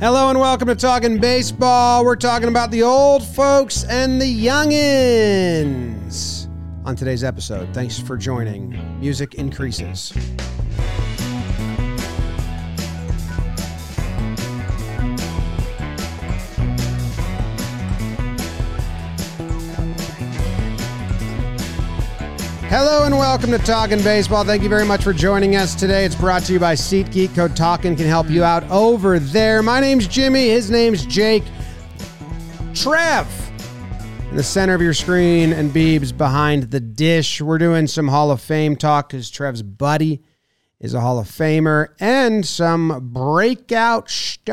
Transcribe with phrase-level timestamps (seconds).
[0.00, 2.04] Hello and welcome to Talking Baseball.
[2.04, 6.48] We're talking about the old folks and the youngins
[6.84, 7.72] on today's episode.
[7.72, 8.98] Thanks for joining.
[8.98, 10.12] Music increases.
[22.76, 24.42] Hello and welcome to Talking Baseball.
[24.42, 26.04] Thank you very much for joining us today.
[26.04, 27.32] It's brought to you by SeatGeek.
[27.32, 29.62] Code Talking can help you out over there.
[29.62, 30.48] My name's Jimmy.
[30.48, 31.44] His name's Jake.
[32.74, 33.28] Trev
[34.28, 37.40] in the center of your screen and Beebs behind the dish.
[37.40, 40.24] We're doing some Hall of Fame talk because Trev's buddy
[40.80, 44.52] is a Hall of Famer and some breakout stars.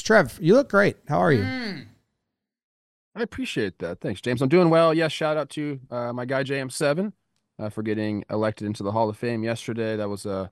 [0.00, 0.98] Trev, you look great.
[1.08, 1.42] How are you?
[1.42, 1.80] Hmm.
[3.14, 4.00] I appreciate that.
[4.00, 4.40] Thanks, James.
[4.40, 4.94] I'm doing well.
[4.94, 7.12] Yes, shout out to uh, my guy JM7
[7.58, 9.96] uh, for getting elected into the Hall of Fame yesterday.
[9.96, 10.50] That was a,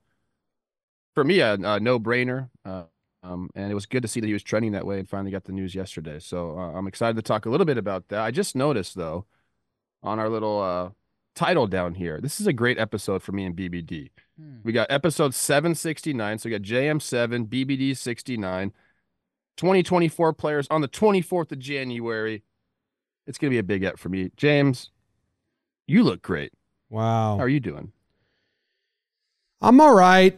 [1.15, 2.51] for me, a, a no-brainer.
[2.65, 2.85] Uh,
[3.23, 5.31] um, and it was good to see that he was trending that way and finally
[5.31, 6.19] got the news yesterday.
[6.21, 8.21] So uh, I'm excited to talk a little bit about that.
[8.21, 9.27] I just noticed though,
[10.03, 10.91] on our little uh,
[11.35, 14.11] title down here, this is a great episode for me and BBD.
[14.63, 16.39] We got episode 769.
[16.39, 18.73] So we got JM7, BBD 69,
[19.57, 22.43] 2024 players on the 24th of January.
[23.31, 24.33] It's going to be a big up for me.
[24.37, 24.91] James,
[25.87, 26.53] you look great.
[26.89, 27.37] Wow.
[27.37, 27.93] How are you doing?
[29.61, 30.37] I'm all right.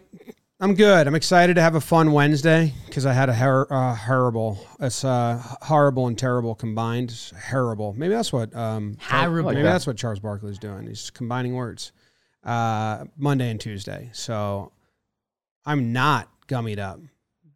[0.61, 1.07] I'm good.
[1.07, 4.59] I'm excited to have a fun Wednesday because I had a her- uh, horrible.
[4.79, 7.11] It's uh, horrible and terrible combined.
[7.13, 7.95] It's horrible.
[7.97, 8.55] Maybe that's what.
[8.55, 9.51] Um, Horrible.
[9.53, 9.73] Maybe that.
[9.73, 10.87] that's what Charles Barkley's doing.
[10.87, 11.93] He's combining words.
[12.45, 14.11] Uh, Monday and Tuesday.
[14.13, 14.71] So
[15.65, 17.01] I'm not gummied up,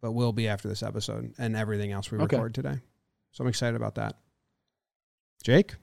[0.01, 2.35] but will be after this episode and everything else we Okay.
[2.37, 2.79] record today.
[3.33, 4.15] So I'm excited about that.
[5.43, 5.75] Jake.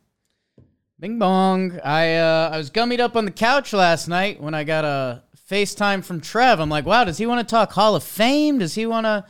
[1.00, 1.80] Bing bong.
[1.80, 5.22] I uh, I was gummied up on the couch last night when I got a
[5.50, 6.60] FaceTime from Trev.
[6.60, 8.58] I'm like, wow, does he want to talk Hall of Fame?
[8.58, 9.24] Does he want to?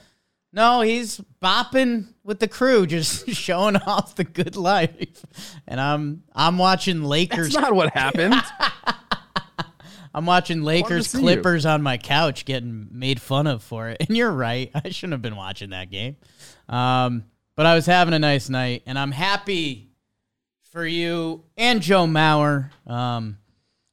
[0.52, 5.24] No, he's bopping with the crew, just showing off the good life.
[5.66, 7.52] And I'm I'm watching Lakers.
[7.52, 8.34] That's not what happened.
[10.14, 11.24] I'm watching Lakers see you.
[11.24, 13.96] Clippers on my couch getting made fun of for it.
[14.08, 14.70] And you're right.
[14.74, 16.16] I shouldn't have been watching that game.
[16.68, 17.24] Um,
[17.56, 19.90] but I was having a nice night, and I'm happy
[20.74, 22.68] for you and Joe Mauer.
[22.86, 23.38] Um,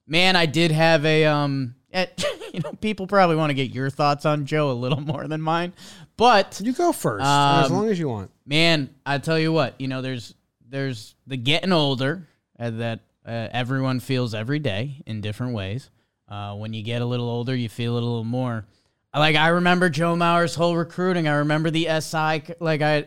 [0.07, 2.07] man, I did have a um, eh,
[2.53, 5.41] you know, people probably want to get your thoughts on Joe a little more than
[5.41, 5.73] mine,
[6.17, 8.31] but You go first, as Um, long as you want.
[8.45, 10.33] man, I tell you what, you know, there's
[10.67, 12.27] there's the getting older
[12.59, 15.89] uh, that uh, everyone feels every day in different ways.
[16.27, 18.65] Uh, when you get a little older, you feel it a little more.
[19.13, 21.27] Like I remember Joe Mauer's whole recruiting.
[21.27, 22.43] I remember the SI.
[22.61, 23.05] Like I,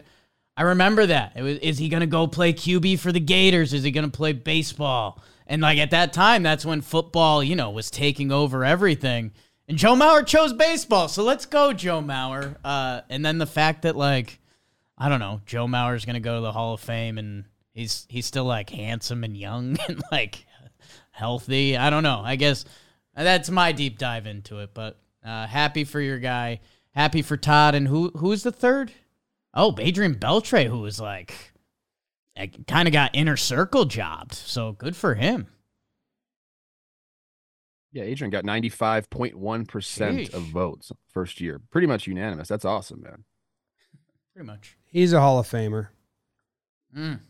[0.56, 1.34] I remember that.
[1.36, 3.72] Was, is he gonna go play QB for the Gators?
[3.72, 5.22] Is he gonna play baseball?
[5.46, 9.32] And like at that time, that's when football, you know, was taking over everything.
[9.68, 12.56] And Joe Mauer chose baseball, so let's go, Joe Mauer.
[12.64, 14.38] Uh, and then the fact that like
[14.96, 18.26] I don't know, Joe Mauer's gonna go to the Hall of Fame and he's he's
[18.26, 20.46] still like handsome and young and like
[21.10, 21.76] healthy.
[21.76, 22.22] I don't know.
[22.24, 22.64] I guess
[23.16, 24.70] that's my deep dive into it.
[24.72, 26.60] But uh, happy for your guy.
[26.92, 28.92] Happy for Todd and who who's the third?
[29.54, 31.52] Oh, Adrian Beltre, who was like
[32.66, 34.34] kind of got inner circle jobbed.
[34.34, 35.46] So good for him.
[37.92, 41.60] yeah, Adrian got 95.1% of votes first year.
[41.70, 42.48] Pretty much unanimous.
[42.48, 43.22] That's awesome, man.
[44.34, 44.76] Pretty much.
[44.86, 45.88] He's a Hall of Famer.
[46.96, 47.20] Mm.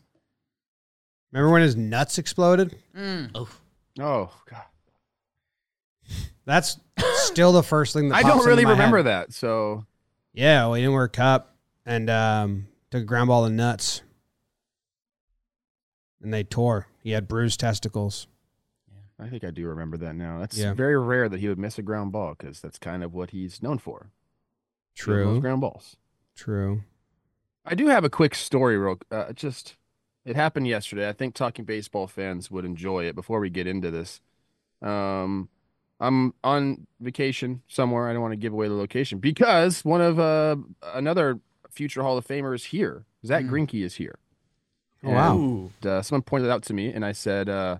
[1.31, 2.75] Remember when his nuts exploded?
[2.97, 3.29] Mm.
[3.35, 3.47] Oh,
[3.99, 4.63] Oh, God.
[6.45, 6.79] That's
[7.17, 9.05] still the first thing that I pops don't into really my remember head.
[9.05, 9.33] that.
[9.33, 9.85] So,
[10.33, 11.54] Yeah, well, he didn't wear a cup
[11.85, 14.01] and um, took a ground ball in nuts,
[16.21, 16.87] and they tore.
[17.03, 18.27] He had bruised testicles.
[18.91, 19.25] Yeah.
[19.25, 20.39] I think I do remember that now.
[20.39, 20.73] That's Yeah.
[20.73, 23.61] very rare that he would miss a ground ball because that's kind of what he's
[23.61, 24.09] known for.
[24.95, 25.97] True, ground balls.
[26.35, 26.83] true.
[27.67, 28.99] I do have a quick story, real.
[29.09, 29.75] Uh, just
[30.23, 31.09] it happened yesterday.
[31.09, 33.15] I think talking baseball fans would enjoy it.
[33.15, 34.21] Before we get into this,
[34.83, 35.49] um,
[35.99, 38.07] I'm on vacation somewhere.
[38.07, 40.57] I don't want to give away the location because one of uh
[40.93, 41.39] another
[41.75, 43.05] future Hall of Famer is here.
[43.25, 43.49] Zack Mm.
[43.49, 44.19] Greinke is here.
[45.03, 45.69] Oh, wow.
[45.89, 47.77] Uh, someone pointed it out to me, and I said, uh,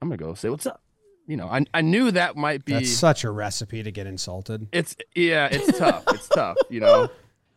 [0.00, 0.82] "I'm gonna go say what's up."
[1.26, 2.74] You know, I I knew that might be.
[2.74, 4.68] That's such a recipe to get insulted.
[4.72, 6.04] It's yeah, it's tough.
[6.08, 6.56] It's tough.
[6.70, 7.08] You know.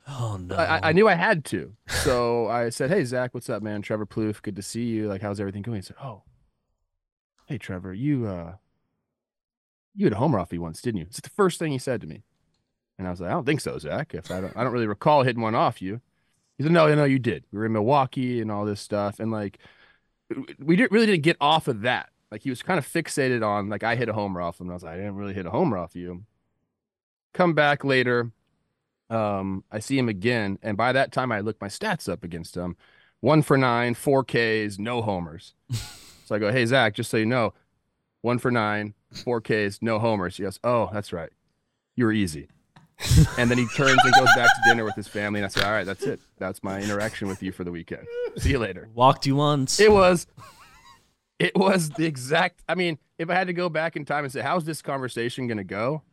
[0.08, 0.56] Oh no!
[0.56, 1.76] I, I- I knew I had to.
[1.88, 3.84] So I said, Hey, Zack, what's up, man?
[3.84, 5.08] Trevor Plouffe, good to see you.
[5.08, 5.76] Like, how's everything going?
[5.78, 6.24] He said, Oh,
[7.46, 8.54] hey, Trevor, you, uh,
[9.96, 11.06] you had a homer off me once, didn't you?
[11.08, 12.24] It's the first thing he said to me.
[13.00, 14.14] And I was like, I don't think so, Zack.
[14.14, 16.02] If I don't, I don't really recall hitting one off you.
[16.58, 17.46] He said, No, no, you did.
[17.52, 19.22] We were in Milwaukee and all this stuff.
[19.22, 19.58] And like,
[20.60, 23.70] we didn't really didn't get off of that Like he was kind of fixated on
[23.70, 24.68] like I hit a homer off him.
[24.68, 26.26] And I was like, I didn't really hit a homer off you.
[27.34, 28.32] Come back later.
[29.10, 32.56] Um, I see him again, and by that time I look my stats up against
[32.56, 32.78] him.
[33.22, 35.56] One for nine, four Ks, no homers.
[36.26, 37.54] so I go, Hey Zack, just so you know,
[38.22, 40.38] one for nine, four Ks, no homers.
[40.38, 41.32] He goes, Oh, that's right.
[41.96, 42.50] You were easy.
[43.38, 45.40] And then he turns and goes back to dinner with his family.
[45.40, 46.20] And I said, All right, that's it.
[46.38, 48.06] That's my interaction with you for the weekend.
[48.38, 48.90] See you later.
[48.94, 49.80] Walked you once.
[49.80, 50.28] It was
[51.40, 54.34] it was the exact I mean, if I had to go back in time and
[54.34, 56.04] say, How's this conversation gonna go?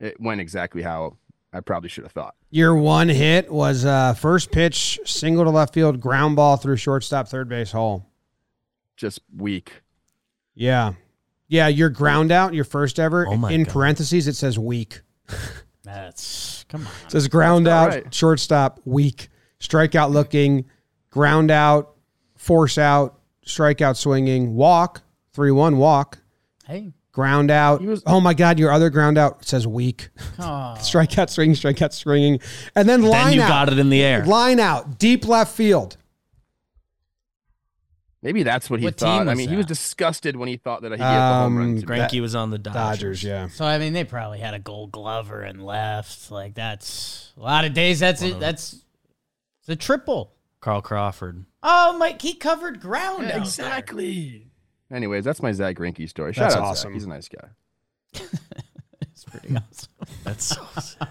[0.00, 1.16] It went exactly how
[1.52, 2.34] I probably should have thought.
[2.50, 7.28] Your one hit was uh, first pitch, single to left field, ground ball through shortstop,
[7.28, 8.06] third base hole.
[8.96, 9.82] Just weak.
[10.54, 10.92] Yeah.
[11.48, 13.26] Yeah, your ground out, your first ever.
[13.26, 13.72] Oh my in God.
[13.72, 15.00] parentheses, it says weak.
[15.88, 16.92] That's come on.
[17.06, 18.14] It says ground That's out, right.
[18.14, 19.28] shortstop, weak,
[19.60, 20.66] strikeout looking,
[21.10, 21.94] ground out,
[22.36, 25.02] force out, strikeout swinging, walk,
[25.32, 26.18] 3 1 walk,
[26.66, 27.80] Hey, ground out.
[27.82, 30.10] Was- oh my God, your other ground out says weak.
[30.38, 30.42] oh,
[30.78, 32.40] strikeout swinging, strikeout swinging.
[32.74, 33.48] And then line then you out.
[33.48, 34.24] got it in the air.
[34.26, 35.96] Line out, deep left field.
[38.22, 39.28] Maybe that's what he What team thought.
[39.28, 41.66] I was mean, he was disgusted when he thought that he had the home run.
[41.70, 41.98] Um, to me.
[41.98, 42.74] Greinke was on the Dodgers.
[42.74, 43.48] Dodgers, yeah.
[43.48, 46.30] so I mean, they probably had a Gold Glover and left.
[46.30, 48.00] Like that's a lot of days.
[48.00, 48.40] That's it.
[48.40, 48.84] That's
[49.66, 50.32] the triple.
[50.60, 51.44] Carl Crawford.
[51.62, 53.26] Oh Mike, he covered ground.
[53.26, 53.38] out there.
[53.38, 54.48] exactly.
[54.90, 56.32] Anyways, that's my Zack Greinke story.
[56.32, 56.70] Shout That's out Zack.
[56.70, 56.94] awesome.
[56.94, 57.48] He's a nice guy.
[59.18, 59.90] It's pretty awesome.
[60.22, 61.08] That's so sick.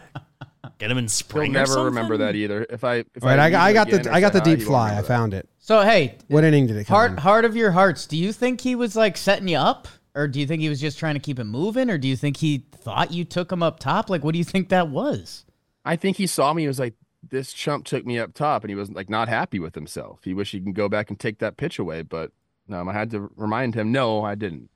[0.77, 1.51] Get him in spring.
[1.53, 1.77] He'll spring.
[1.77, 2.65] or never remember that either.
[2.69, 4.97] If I, if All right, I, meet I got the I got the deep fly.
[4.97, 5.49] I found it.
[5.67, 7.17] So hey, What inning did it come heart in?
[7.17, 8.07] heart of your hearts.
[8.07, 10.79] Do you think he was like setting you up, or do you think he was
[10.79, 13.61] just trying to keep it moving, or do you think he thought you took him
[13.61, 14.09] up top?
[14.09, 15.43] Like, what do you think that was?
[15.83, 16.61] I think he saw me.
[16.61, 19.59] He was like, "This chump took me up top," and he was like not happy
[19.59, 20.21] with himself.
[20.23, 22.31] He wished he can go back and take that pitch away, but
[22.71, 24.69] um, I had to remind him, "No, I didn't."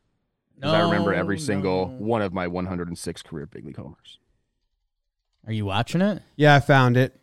[0.62, 2.06] 'Cause I remember every single no.
[2.06, 4.20] one of my 106 career big league homers.
[5.48, 6.22] Are you watching it?
[6.36, 7.18] Yeah, I found it.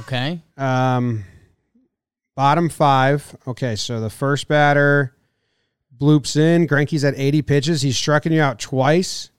[0.00, 0.42] Okay.
[0.56, 1.24] Um,
[2.34, 3.36] bottom five.
[3.46, 5.14] Okay, so the first batter
[5.96, 6.66] bloops in.
[6.66, 7.82] Greinke's at 80 pitches.
[7.82, 9.30] He's striking you out twice.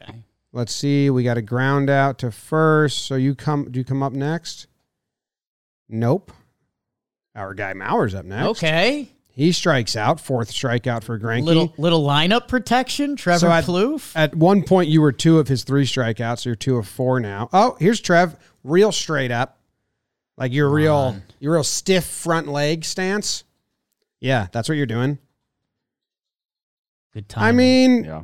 [0.00, 0.22] Okay.
[0.52, 1.08] Let's see.
[1.10, 3.06] We got a ground out to first.
[3.06, 3.70] So you come.
[3.70, 4.66] Do you come up next?
[5.88, 6.32] Nope.
[7.34, 8.46] Our guy Mauer's up next.
[8.50, 9.08] Okay.
[9.34, 10.20] He strikes out.
[10.20, 11.44] Fourth strikeout for Granke.
[11.44, 13.16] Little little lineup protection.
[13.16, 14.12] Trevor So I- Plouffe.
[14.14, 16.40] At one point, you were two of his three strikeouts.
[16.40, 17.48] So you're two of four now.
[17.52, 18.36] Oh, here's Trev.
[18.62, 19.58] Real straight up,
[20.42, 23.44] like your real, your real stiff front leg stance.
[24.20, 25.18] Yeah, that's what you're doing.
[27.14, 27.44] Good time.
[27.44, 28.22] I mean, Yeah,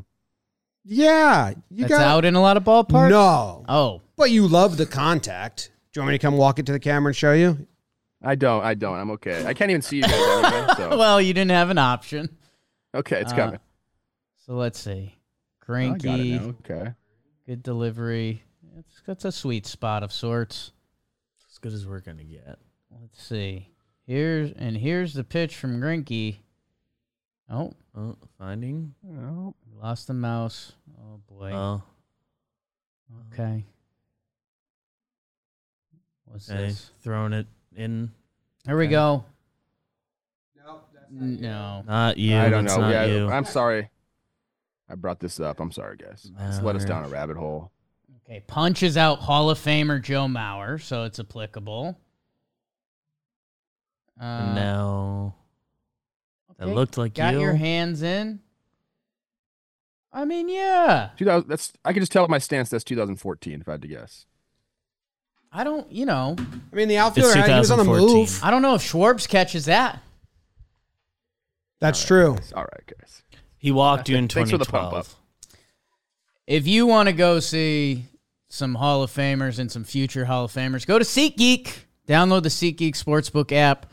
[0.85, 3.11] yeah, you that's got out in a lot of ballparks.
[3.11, 5.71] no, Oh, but you love the contact.
[5.93, 7.67] Do you want me to come walk it to the camera and show you?
[8.23, 8.65] I don't.
[8.65, 8.97] I don't.
[8.97, 9.45] I'm okay.
[9.47, 10.67] I can't even see you guys anyway.
[10.77, 12.37] So well, you didn't have an option.
[12.95, 13.61] okay, it's Uh, coming.
[14.45, 15.15] So let's see.
[15.69, 16.55] Oh, I got it now.
[16.69, 16.93] Okay.
[17.47, 18.43] good delivery.
[18.79, 20.73] It's that's a sweet spot of sorts.
[21.59, 22.57] As good as we're gonna get.
[23.01, 23.71] Let's see.
[24.07, 26.37] Here's and here's the pitch from Greinke.
[27.51, 28.95] Oh, Oh, finding.
[29.05, 30.75] Oh, lost the mouse.
[31.01, 31.51] Oh boy.
[31.53, 31.83] Oh,
[33.33, 33.65] okay.
[36.27, 36.69] What's okay.
[36.69, 36.93] this?
[37.03, 38.13] Throwing it in.
[38.65, 39.25] Here we go.
[41.11, 41.83] No.
[41.85, 42.37] Not you.
[42.37, 42.89] I don't that's know.
[42.89, 43.29] Yeah, you.
[43.29, 43.91] I'm sorry.
[44.89, 45.59] I brought this up.
[45.59, 46.31] I'm sorry, guys.
[46.41, 47.73] It's led us down a rabbit hole.
[48.29, 51.99] Okay, punches out Hall of Famer Joe Mauer, so it's applicable.
[54.21, 55.35] Uh, And now
[56.59, 57.41] that okay, looked like got you.
[57.41, 58.41] your hands in.
[60.13, 61.11] I mean, yeah.
[61.17, 61.49] 2000.
[61.49, 61.73] That's.
[61.85, 62.69] I can just tell at my stance.
[62.69, 63.61] That's 2014.
[63.61, 64.27] If I had to guess.
[65.51, 66.37] I don't, you know,
[66.73, 68.39] I mean, the outfielder had, he was on the move.
[68.43, 70.03] I don't know if Schwartz catches that.
[71.81, 72.37] That's true.
[72.55, 73.23] All right, guys.
[73.57, 75.17] He walked you in Thanks for the pump 2012.
[76.47, 78.05] If you want to go see
[78.49, 81.73] some Hall of Famers and some future Hall of Famers, go to SeatGeek.
[82.07, 83.87] Download the SeatGeek Sportsbook app.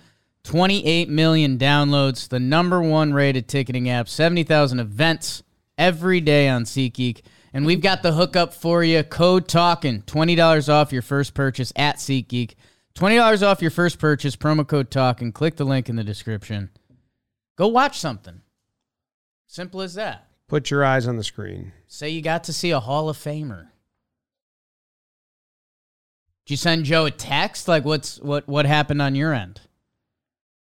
[0.46, 5.42] 28 million downloads, the number one rated ticketing app, 70,000 events
[5.76, 7.22] every day on SeatGeek.
[7.52, 9.02] And we've got the hookup for you.
[9.04, 12.54] Code TALKING, $20 off your first purchase at SeatGeek.
[12.96, 15.34] $20 off your first purchase, promo code TALKING.
[15.34, 16.70] Click the link in the description.
[17.58, 18.42] Go watch something.
[19.48, 20.28] Simple as that.
[20.48, 21.72] Put your eyes on the screen.
[21.88, 23.70] Say you got to see a Hall of Famer.
[26.46, 27.68] Did you send Joe a text?
[27.68, 29.62] Like, what's what what happened on your end?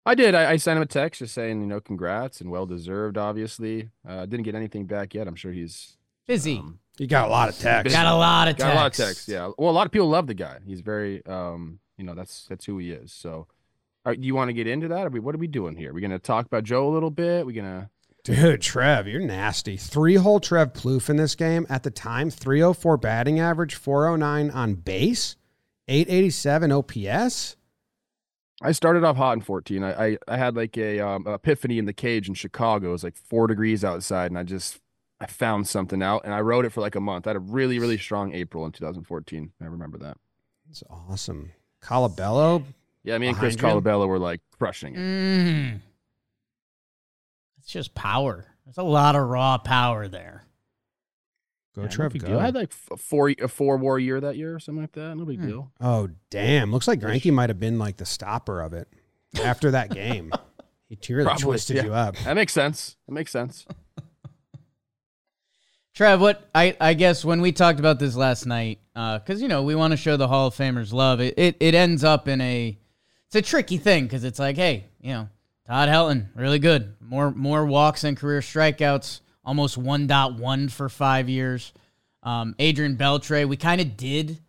[0.06, 0.34] I did.
[0.34, 3.18] I, I sent him a text just saying, you know, congrats and well deserved.
[3.18, 5.28] Obviously, uh, didn't get anything back yet.
[5.28, 6.58] I'm sure he's Busy.
[6.58, 7.94] um, You got a lot of text.
[7.94, 8.74] got a lot of got texts.
[8.74, 9.28] a lot of texts.
[9.28, 9.52] Yeah.
[9.58, 10.60] Well, a lot of people love the guy.
[10.66, 13.12] He's very, um, you know, that's that's who he is.
[13.14, 13.48] So, all
[14.06, 15.08] right, do you want to get into that?
[15.08, 15.92] Are we, what are we doing here?
[15.92, 17.46] Are we gonna talk about Joe a little bit?
[17.46, 17.90] we gonna
[18.24, 19.78] Dude, Trev, you're nasty.
[19.78, 22.30] Three hole Trev Plouffe in this game at the time.
[22.30, 25.36] 304 batting average, 409 on base,
[25.90, 27.56] 887 OPS.
[28.62, 29.84] I started off hot in 14.
[29.84, 32.90] I I, I had like a um, epiphany in the cage in Chicago.
[32.90, 34.80] It was like four degrees outside, and I just
[35.20, 37.26] I found something out, and I rode it for like a month.
[37.26, 39.52] I had a really really strong April in 2014.
[39.62, 40.18] I remember that.
[40.68, 41.52] That's awesome.
[41.82, 42.64] Colabello,
[43.04, 43.82] Yeah, me and Chris Behind you?
[43.82, 45.00] Colabello were like crushing it.
[45.00, 45.80] Mm.
[47.58, 48.46] It's just power.
[48.66, 50.44] There's a lot of raw power there.
[51.80, 52.40] Go Yeah, Trev, big go.
[52.40, 55.16] I had like f- four a four war year that year or something like that.
[55.16, 55.48] No big Hmm.
[55.48, 55.72] deal.
[55.82, 56.72] Oh, damn.
[56.72, 58.88] Looks like Greinke might have been like the stopper of it
[59.44, 60.32] after that game.
[61.02, 61.84] He really Probably, twisted yeah.
[61.84, 62.16] you up.
[62.26, 62.96] That makes sense.
[63.08, 63.64] That makes sense.
[65.94, 69.64] Trev, what I, I guess when we talked about this last night, because you know
[69.64, 71.20] we want to show the Hall of Famers love.
[71.22, 72.78] It, it it ends up in a
[73.28, 75.30] it's a tricky thing because it's like, hey, you know,
[75.68, 81.74] Todd Helton, really good, more more walks and career strikeouts, almost 1.1 for five years.
[82.24, 84.40] Um, Adrian Beltre, we kind of did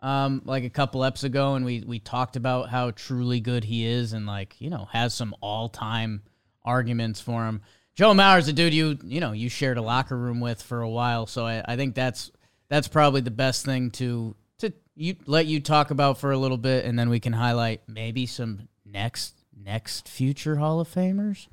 [0.00, 3.86] um, like a couple eps ago, and we we talked about how truly good he
[3.86, 6.22] is, and like you know has some all time
[6.64, 7.62] arguments for him.
[7.94, 10.88] Joe Mauer's a dude you you know you shared a locker room with for a
[10.88, 12.30] while, so I, I think that's
[12.68, 16.58] that's probably the best thing to to you let you talk about for a little
[16.58, 21.48] bit, and then we can highlight maybe some next next future Hall of Famers.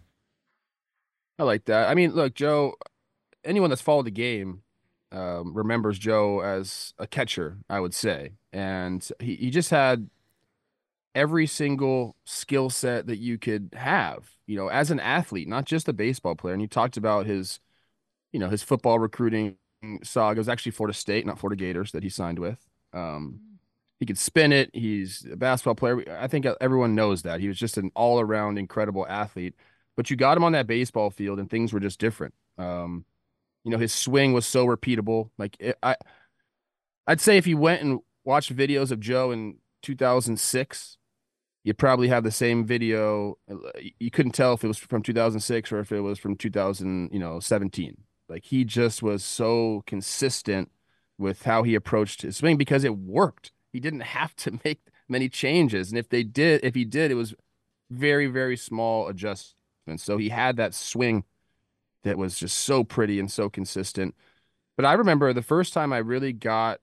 [1.38, 1.90] I like that.
[1.90, 2.76] I mean, look, Joe.
[3.46, 4.64] Anyone that's followed the game
[5.12, 7.60] um, remembers Joe as a catcher.
[7.70, 10.10] I would say, and he he just had
[11.14, 14.32] every single skill set that you could have.
[14.48, 16.54] You know, as an athlete, not just a baseball player.
[16.54, 17.60] And you talked about his,
[18.34, 19.58] you know, his football recruiting
[20.04, 20.38] saga.
[20.38, 22.60] It was actually Florida State, not Florida Gators, that he signed with.
[22.94, 23.42] Um,
[24.00, 24.72] he could spin it.
[24.74, 26.04] He's a basketball player.
[26.20, 27.42] I think everyone knows that.
[27.42, 29.56] He was just an all around incredible athlete.
[29.96, 32.34] But you got him on that baseball field, and things were just different.
[32.58, 33.06] Um,
[33.64, 35.30] you know, his swing was so repeatable.
[35.38, 35.96] Like it, I,
[37.08, 40.98] I'd say if you went and watched videos of Joe in 2006,
[41.64, 43.38] you'd probably have the same video.
[44.00, 47.20] You couldn't tell if it was from 2006 or if it was from 2000, you
[47.20, 47.98] know, 17.
[48.30, 50.72] Like he just was so consistent
[51.18, 53.52] with how he approached his swing because it worked.
[53.72, 57.16] He didn't have to make many changes, and if they did, if he did, it
[57.16, 57.36] was
[57.90, 59.56] very, very small adjustments.
[59.98, 61.24] So he had that swing
[62.04, 64.16] that was just so pretty and so consistent.
[64.76, 66.80] But I remember the first time I really got,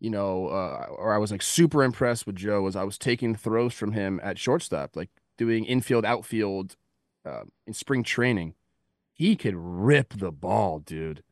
[0.00, 3.34] you know, uh, or I was like super impressed with Joe was I was taking
[3.34, 6.76] throws from him at shortstop, like doing infield, outfield
[7.24, 8.54] uh, in spring training.
[9.12, 11.22] He could rip the ball, dude.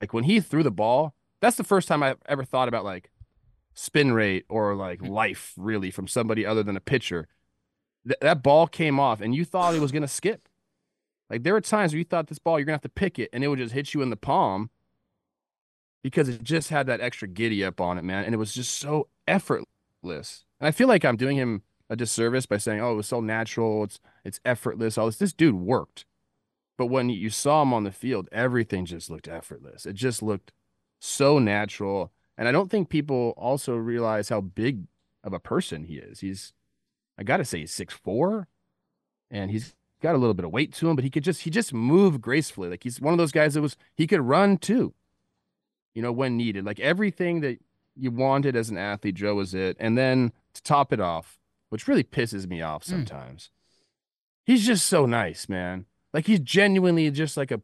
[0.00, 3.10] Like when he threw the ball, that's the first time I've ever thought about like
[3.74, 7.28] spin rate or like life really from somebody other than a pitcher.
[8.06, 10.48] Th- that ball came off and you thought it was going to skip.
[11.28, 13.30] Like there were times where you thought this ball, you're gonna have to pick it,
[13.32, 14.70] and it would just hit you in the palm
[16.02, 18.24] because it just had that extra giddy up on it, man.
[18.24, 20.44] And it was just so effortless.
[20.60, 23.20] And I feel like I'm doing him a disservice by saying, "Oh, it was so
[23.20, 23.82] natural.
[23.84, 25.18] It's it's effortless." All this.
[25.18, 26.04] This dude worked,
[26.78, 29.84] but when you saw him on the field, everything just looked effortless.
[29.84, 30.52] It just looked
[31.00, 32.12] so natural.
[32.38, 34.86] And I don't think people also realize how big
[35.24, 36.20] of a person he is.
[36.20, 36.52] He's,
[37.18, 38.48] I gotta say, he's six four,
[39.30, 41.50] and he's got a little bit of weight to him, but he could just he
[41.50, 42.68] just move gracefully.
[42.68, 44.94] Like he's one of those guys that was he could run too.
[45.94, 46.64] You know, when needed.
[46.64, 47.58] Like everything that
[47.96, 49.76] you wanted as an athlete, Joe was it.
[49.80, 51.38] And then to top it off,
[51.70, 52.90] which really pisses me off hmm.
[52.90, 53.50] sometimes.
[54.44, 55.86] He's just so nice, man.
[56.12, 57.62] Like he's genuinely just like a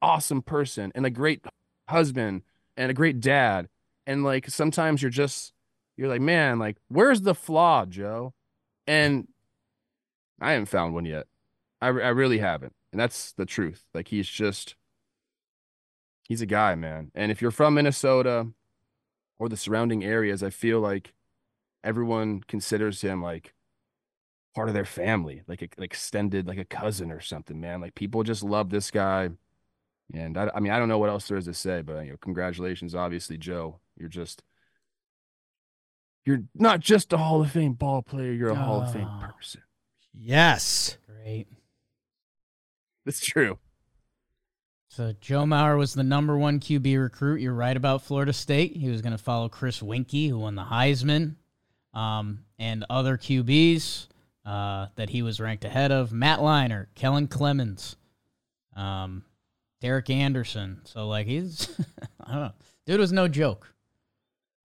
[0.00, 1.44] awesome person and a great
[1.88, 2.42] husband
[2.76, 3.68] and a great dad.
[4.06, 5.52] And like sometimes you're just
[5.96, 8.32] you're like, man, like where's the flaw, Joe?
[8.86, 9.28] And
[10.40, 11.26] I haven't found one yet.
[11.80, 12.74] I, I really haven't.
[12.92, 13.84] And that's the truth.
[13.94, 14.74] Like he's just
[16.28, 17.10] he's a guy, man.
[17.14, 18.48] And if you're from Minnesota
[19.38, 21.14] or the surrounding areas, I feel like
[21.84, 23.54] everyone considers him like
[24.54, 27.80] part of their family, like a, like extended, like a cousin or something, man.
[27.80, 29.30] Like people just love this guy.
[30.12, 32.10] And I, I mean, I don't know what else there is to say, but you
[32.10, 33.80] know, congratulations, obviously, Joe.
[33.96, 34.42] You're just
[36.24, 39.26] you're not just a Hall of Fame ball player, you're a Hall of Fame Oh.
[39.34, 39.62] person.
[40.14, 40.96] Yes.
[41.06, 41.46] Great.
[43.04, 43.58] That's true.
[44.88, 47.40] So Joe Mauer was the number one QB recruit.
[47.40, 48.76] You're right about Florida State.
[48.76, 51.36] He was going to follow Chris Weinke, who won the Heisman,
[51.94, 54.08] um, and other QBs
[54.44, 56.12] uh, that he was ranked ahead of.
[56.12, 57.96] Matt Leinart, Kellen Clemens,
[58.76, 59.24] um,
[59.80, 60.82] Derek Anderson.
[60.84, 61.74] So like he's,
[62.24, 62.52] I don't know,
[62.84, 63.71] dude was no joke.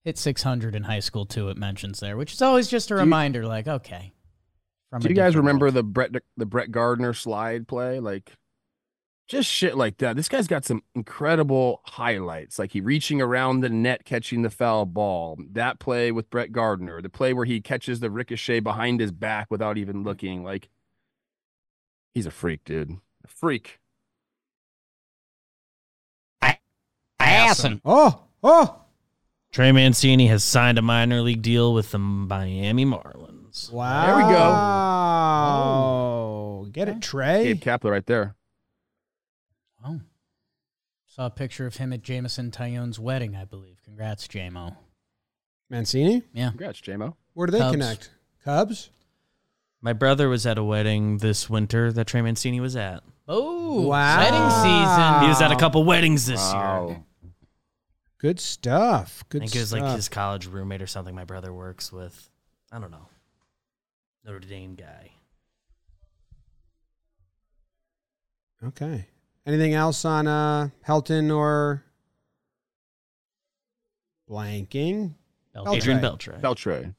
[0.08, 1.50] Hit 600 in high school too.
[1.50, 3.46] It mentions there, which is always just a you- reminder.
[3.46, 4.14] like okay.
[4.90, 5.74] From Do you guys remember world.
[5.76, 8.00] the Brett the Brett Gardner slide play?
[8.00, 8.32] Like
[9.28, 10.16] just shit like that.
[10.16, 14.86] This guy's got some incredible highlights, like he reaching around the net, catching the foul
[14.86, 15.38] ball.
[15.52, 19.48] That play with Brett Gardner, the play where he catches the ricochet behind his back
[19.52, 20.42] without even looking.
[20.42, 20.70] Like
[22.14, 22.92] he's a freak, dude.
[23.26, 23.82] A freak.
[27.20, 27.82] Assing.
[27.84, 28.84] Oh, oh.
[29.52, 33.72] Trey Mancini has signed a minor league deal with the Miami Marlins.
[33.72, 34.06] Wow.
[34.06, 34.38] There we go.
[36.64, 36.68] Oh.
[36.72, 37.46] Get it, Trey?
[37.46, 38.36] Gabe Kapler right there.
[39.86, 40.02] Oh.
[41.08, 43.78] Saw a picture of him at Jameson Taillon's wedding, I believe.
[43.84, 44.76] Congrats, JMO.
[45.70, 46.24] Mancini?
[46.34, 46.50] Yeah.
[46.50, 47.16] Congrats, JMO.
[47.34, 47.72] Where do they Cubs.
[47.72, 48.12] connect?
[48.44, 48.90] Cubs?
[49.82, 53.02] My brother was at a wedding this winter that Trey Mancini was at.
[53.28, 54.18] Oh, Wow.
[54.20, 55.22] wedding season.
[55.24, 56.88] He was at a couple weddings this Wow.
[56.90, 57.04] year.
[58.20, 59.24] Good stuff.
[59.30, 59.48] Good stuff.
[59.48, 59.82] I think it was stuff.
[59.82, 61.14] like his college roommate or something.
[61.14, 62.30] My brother works with.
[62.72, 63.10] I don't know.
[64.26, 65.12] Notre Dame guy.
[68.64, 69.08] Okay.
[69.46, 71.84] Anything else on uh Helton or
[74.30, 75.14] blanking?
[75.56, 75.76] Beltre.
[75.76, 76.42] Adrian Beltray.
[76.42, 76.42] Beltre.
[76.42, 76.96] Beltray.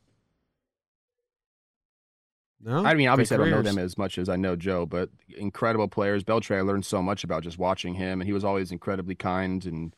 [2.61, 2.85] No.
[2.85, 5.87] I mean, obviously, I don't know them as much as I know Joe, but incredible
[5.87, 6.25] players.
[6.25, 9.65] Beltre, I learned so much about just watching him, and he was always incredibly kind
[9.65, 9.95] and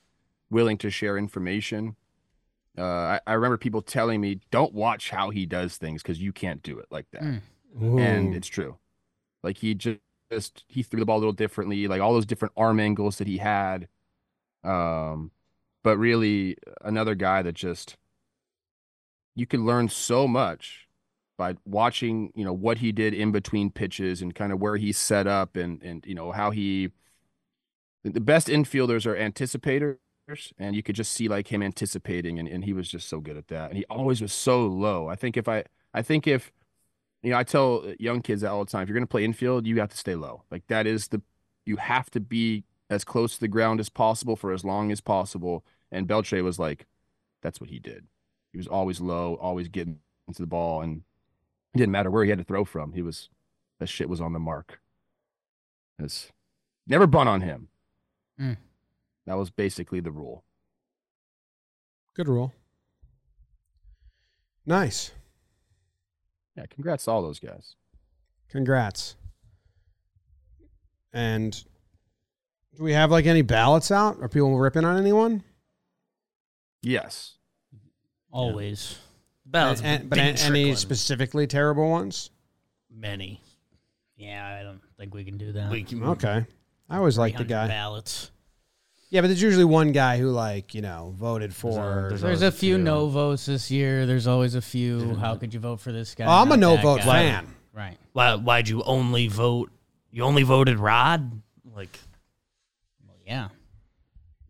[0.51, 1.97] willing to share information.
[2.79, 6.33] Uh, I, I remember people telling me, "Don't watch how he does things because you
[6.33, 7.43] can't do it like that,"
[7.79, 8.01] Mm.
[8.01, 8.79] and it's true.
[9.43, 10.01] Like he just,
[10.33, 13.29] just he threw the ball a little differently, like all those different arm angles that
[13.29, 13.89] he had.
[14.65, 15.33] Um,
[15.85, 17.97] but really, another guy that just
[19.35, 20.89] you could learn so much
[21.39, 24.93] by watching, you know, what he did in between pitches and kind of where he
[24.93, 26.91] set up and and you know how he
[28.05, 29.99] the best infielders are anticipators
[30.59, 33.37] and you could just see like him anticipating and, and he was just so good
[33.37, 33.71] at that.
[33.71, 35.09] And he always was so low.
[35.09, 36.53] I think if I I think if
[37.23, 39.67] you know, I tell young kids that all the time, if you're gonna play infield,
[39.67, 40.45] you have to stay low.
[40.51, 41.23] Like that is the
[41.67, 45.01] you have to be as close to the ground as possible for as long as
[45.01, 45.65] possible.
[45.93, 46.87] And Beltre was like,
[47.43, 48.07] that's what he did.
[48.53, 51.03] He was always low, always getting into the ball, and
[51.75, 52.93] it didn't matter where he had to throw from.
[52.93, 53.29] He was
[53.79, 54.81] that shit was on the mark.
[55.99, 56.31] It's
[56.87, 57.69] never bunt on him.
[58.41, 58.57] Mm.
[59.27, 60.45] That was basically the rule.
[62.15, 62.53] Good rule.
[64.67, 65.13] Nice.
[66.57, 67.77] Yeah, congrats to all those guys.
[68.51, 69.17] Congrats.
[71.13, 71.53] And
[72.77, 74.19] do we have like any ballots out?
[74.21, 75.43] Are people ripping on anyone?
[76.83, 77.37] Yes.
[78.31, 78.99] Always.
[79.45, 82.31] Ballots, And- but been any specifically terrible ones?
[82.93, 83.41] many.
[84.17, 85.71] Yeah, I don't think we can do that.
[85.71, 86.45] We can- Okay.
[86.89, 87.67] I always like the guy.
[87.69, 88.31] ballots.
[89.11, 91.73] Yeah, but there's usually one guy who like, you know, voted for
[92.09, 92.85] there's There's always a a few few.
[92.85, 94.07] no votes this year.
[94.07, 95.17] There's always a few.
[95.17, 96.27] How could you vote for this guy?
[96.27, 97.05] Oh, I'm a no vote guy?
[97.05, 97.55] fan.
[97.73, 97.97] Right.
[98.13, 98.35] Why?
[98.37, 99.71] Why'd you only vote?
[100.13, 101.43] You only voted Rod?
[101.75, 101.99] Like
[103.07, 103.49] Well, yeah.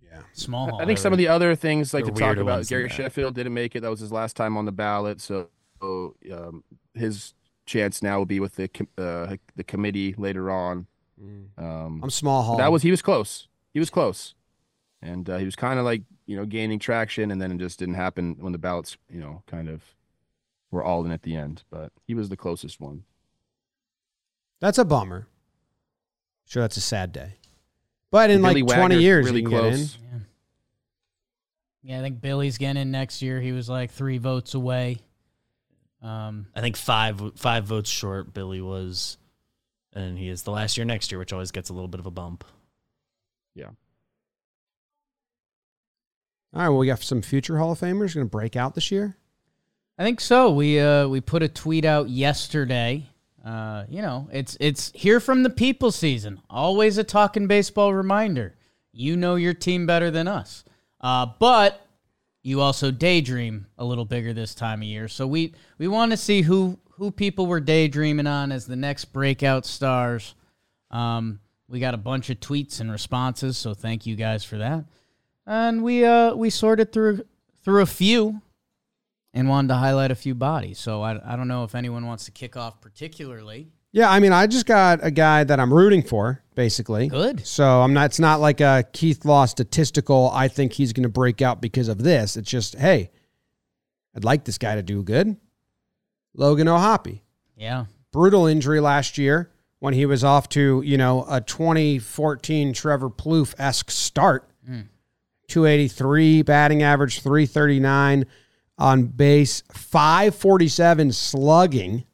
[0.02, 0.20] Yeah.
[0.34, 0.80] Small.
[0.80, 2.88] I think some of the other things like the to talk about Gary.
[2.90, 3.80] Sheffield didn't make it.
[3.80, 5.48] That was his last time on the ballot, so
[5.80, 7.32] so, um, his
[7.64, 10.86] chance now will be with the com- uh, the committee later on.
[11.56, 12.56] Um, I'm small hall.
[12.58, 13.48] that was he was close.
[13.72, 14.34] He was close,
[15.02, 17.78] and uh, he was kind of like you know gaining traction, and then it just
[17.78, 19.82] didn't happen when the ballots you know kind of
[20.70, 21.62] were all in at the end.
[21.70, 23.04] But he was the closest one.
[24.60, 25.26] That's a bummer.
[26.46, 27.34] Sure, that's a sad day.
[28.10, 29.80] But in Billy like 20 Wagner's years, really you can get in.
[29.80, 30.18] Yeah.
[31.82, 33.40] Yeah, I think Billy's getting in next year.
[33.40, 34.98] He was like three votes away.
[36.02, 38.34] Um, I think five five votes short.
[38.34, 39.16] Billy was,
[39.94, 42.06] and he is the last year next year, which always gets a little bit of
[42.06, 42.44] a bump.
[46.52, 48.90] All right, well, we got some future Hall of Famers going to break out this
[48.90, 49.16] year.
[49.98, 50.50] I think so.
[50.50, 53.06] We uh we put a tweet out yesterday.
[53.44, 56.40] Uh, you know, it's it's here from the people season.
[56.48, 58.56] Always a talking baseball reminder.
[58.92, 60.64] You know your team better than us.
[61.00, 61.86] Uh, but
[62.42, 65.06] you also daydream a little bigger this time of year.
[65.06, 69.06] So we we want to see who who people were daydreaming on as the next
[69.06, 70.34] breakout stars.
[70.90, 74.84] Um, we got a bunch of tweets and responses, so thank you guys for that.
[75.50, 77.24] And we uh we sorted through
[77.64, 78.40] through a few
[79.34, 80.78] and wanted to highlight a few bodies.
[80.78, 83.68] So I, I don't know if anyone wants to kick off particularly.
[83.92, 87.08] Yeah, I mean, I just got a guy that I'm rooting for, basically.
[87.08, 87.44] Good.
[87.44, 88.04] So I'm not.
[88.06, 90.30] It's not like a Keith Law statistical.
[90.32, 92.36] I think he's going to break out because of this.
[92.36, 93.10] It's just, hey,
[94.14, 95.36] I'd like this guy to do good.
[96.34, 97.20] Logan O'Hoppe,
[97.56, 97.86] Yeah.
[98.12, 103.56] brutal injury last year when he was off to you know a 2014 Trevor Plouffe
[103.58, 104.48] esque start.
[105.50, 108.24] 283 batting average, 339
[108.78, 112.04] on base, 547 slugging.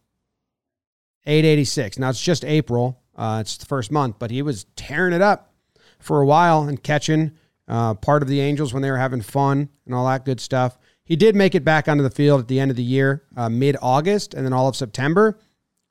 [1.26, 1.98] 886.
[1.98, 3.00] Now it's just April.
[3.16, 5.52] Uh, it's the first month, but he was tearing it up.
[5.98, 7.32] for a while and catching
[7.68, 10.78] uh, part of the Angels when they were having fun and all that good stuff.
[11.04, 13.48] He did make it back onto the field at the end of the year, uh,
[13.48, 15.38] mid August, and then all of September.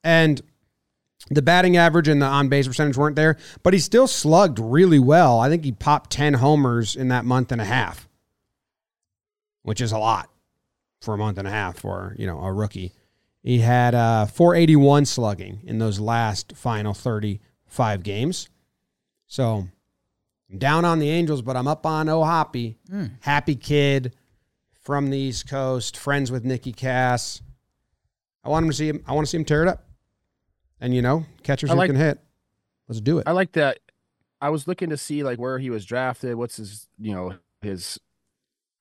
[0.03, 0.41] And
[1.29, 4.99] the batting average and the on base percentage weren't there, but he still slugged really
[4.99, 5.39] well.
[5.39, 8.07] I think he popped 10 homers in that month and a half,
[9.63, 10.29] which is a lot
[11.01, 12.93] for a month and a half for, you know, a rookie.
[13.41, 18.49] He had uh, 481 slugging in those last final 35 games.
[19.27, 19.67] So
[20.49, 22.77] I'm down on the Angels, but I'm up on Oh Hoppy.
[23.21, 24.15] Happy kid
[24.81, 27.41] from the East Coast, friends with Nicky Cass.
[28.43, 29.03] I want him to see him.
[29.07, 29.84] I want to see him tear it up.
[30.79, 32.19] And you know, catchers I who can hit.
[32.87, 33.23] Let's do it.
[33.27, 33.79] I like that.
[34.41, 36.35] I was looking to see like where he was drafted.
[36.35, 37.99] What's his, you know, his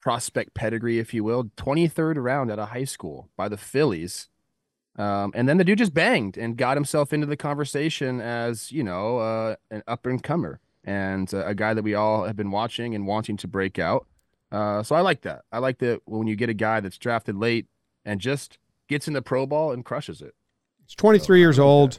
[0.05, 1.45] prospect pedigree, if you will.
[1.57, 4.29] 23rd round at a high school by the Phillies.
[4.97, 8.85] Um, and then the dude just banged and got himself into the conversation as, you
[8.85, 12.51] know, uh, an up and comer and uh, a guy that we all have been
[12.51, 14.07] watching and wanting to break out.
[14.53, 15.43] Uh, so I like that.
[15.51, 17.67] I like that when you get a guy that's drafted late
[18.05, 20.35] and just gets in the pro ball and crushes it.
[20.87, 21.99] He's 23 years old.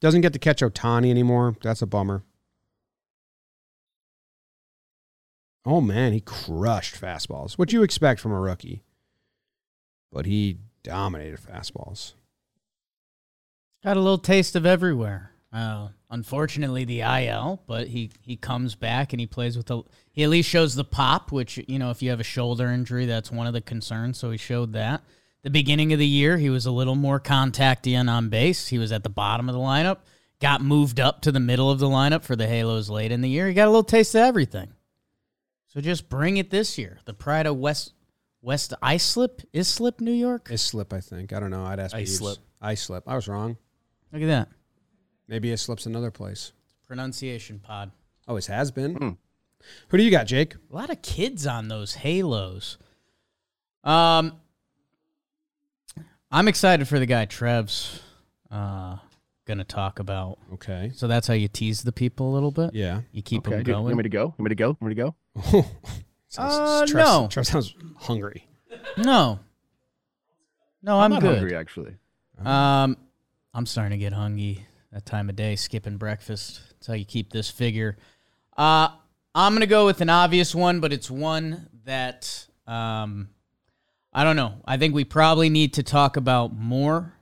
[0.00, 1.56] Doesn't get to catch Ohtani anymore.
[1.62, 2.22] That's a bummer.
[5.66, 7.58] Oh man, he crushed fastballs.
[7.58, 8.82] What you expect from a rookie?
[10.10, 12.14] But he dominated fastballs.
[13.84, 15.32] Got a little taste of everywhere.
[15.52, 19.82] Uh, unfortunately, the IL, but he he comes back and he plays with the.
[20.12, 23.06] He at least shows the pop, which you know, if you have a shoulder injury,
[23.06, 24.18] that's one of the concerns.
[24.18, 25.02] So he showed that.
[25.42, 28.68] The beginning of the year, he was a little more contacty and on base.
[28.68, 29.98] He was at the bottom of the lineup.
[30.40, 33.28] Got moved up to the middle of the lineup for the Halos late in the
[33.28, 33.48] year.
[33.48, 34.72] He got a little taste of everything.
[35.68, 36.98] So just bring it this year.
[37.04, 37.92] The pride of West
[38.42, 40.48] West Islip Islip, New York.
[40.50, 41.32] Islip, I think.
[41.32, 41.64] I don't know.
[41.64, 41.94] I'd ask.
[41.94, 42.78] Ice Beebs.
[42.78, 43.04] slip.
[43.06, 43.56] I was wrong.
[44.12, 44.48] Look at that
[45.28, 46.52] Maybe Islip's another place.
[46.86, 47.92] pronunciation pod.
[48.26, 48.96] Always has been.
[48.96, 49.10] Hmm.
[49.88, 50.54] Who do you got, Jake?
[50.70, 52.78] A lot of kids on those halos.
[53.84, 54.39] Um,
[56.30, 58.00] I'm excited for the guy Trev's
[58.50, 58.96] uh,
[59.46, 60.38] gonna talk about.
[60.54, 60.92] Okay.
[60.94, 62.72] So that's how you tease the people a little bit.
[62.74, 63.00] Yeah.
[63.12, 63.56] You keep Okay.
[63.56, 64.20] them dude, You want me to go?
[64.22, 64.68] You want me to go?
[64.68, 65.66] You want me to go?
[66.38, 67.26] Uh, Trev, no.
[67.28, 68.46] Trev sounds hungry.
[68.96, 69.40] No,
[70.80, 71.38] no, I'm, not good.
[71.38, 71.96] hungry actually.
[72.38, 72.96] Um,
[73.52, 76.60] I'm starting to get hungry that time of day, skipping breakfast.
[76.70, 77.96] That's how you keep this figure.
[78.56, 78.90] Uh,
[79.34, 83.30] I'm gonna go with an obvious one, but it's one that um,
[84.12, 84.54] I don't know.
[84.64, 87.14] I think we probably need to talk about more.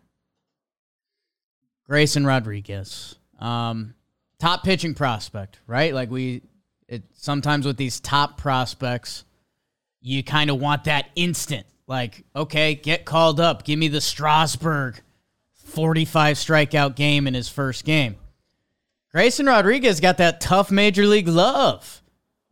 [1.85, 3.95] Grayson Rodriguez, um,
[4.39, 5.95] top pitching prospect, right?
[5.95, 6.43] Like we,
[6.87, 9.25] it sometimes with these top prospects,
[10.01, 11.67] you kind of want that instant.
[11.87, 13.65] Like, okay, get called up.
[13.65, 15.01] Give me the Strasburg
[15.55, 18.17] 45 strikeout game in his first game.
[19.11, 22.03] Grayson Rodriguez got that tough major league love.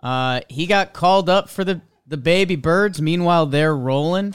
[0.03, 3.03] Uh, he got called up for the, the baby birds.
[3.03, 4.35] Meanwhile, they're rolling.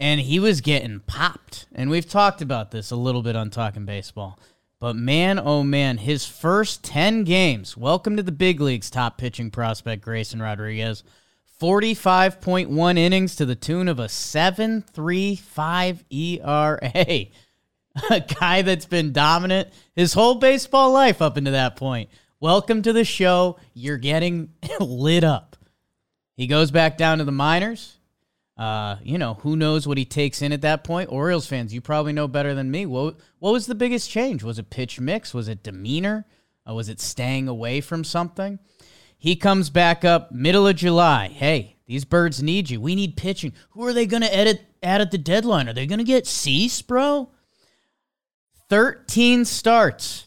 [0.00, 1.66] And he was getting popped.
[1.72, 4.38] And we've talked about this a little bit on Talking Baseball.
[4.80, 7.76] But man, oh man, his first 10 games.
[7.76, 11.04] Welcome to the big leagues, top pitching prospect Grayson Rodriguez.
[11.60, 17.26] 45.1 innings to the tune of a 7.35 ERA.
[18.10, 22.10] A guy that's been dominant his whole baseball life up into that point.
[22.40, 23.60] Welcome to the show.
[23.72, 25.56] You're getting lit up.
[26.36, 27.96] He goes back down to the minors.
[28.56, 31.10] Uh, you know, who knows what he takes in at that point?
[31.10, 32.86] Orioles fans, you probably know better than me.
[32.86, 34.44] What what was the biggest change?
[34.44, 35.34] Was it pitch mix?
[35.34, 36.24] Was it demeanor?
[36.68, 38.58] Uh, was it staying away from something?
[39.18, 41.28] He comes back up middle of July.
[41.28, 42.80] Hey, these birds need you.
[42.80, 43.52] We need pitching.
[43.70, 45.68] Who are they going to edit add at the deadline?
[45.68, 47.30] Are they going to get Cease, bro?
[48.68, 50.26] 13 starts,